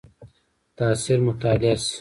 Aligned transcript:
تاثیر 0.77 1.17
مطالعه 1.27 1.75
شي. 1.83 1.89